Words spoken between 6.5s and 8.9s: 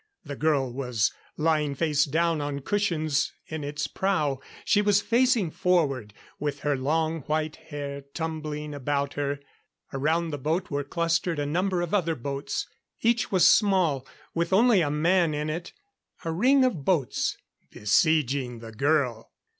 her long white hair tumbling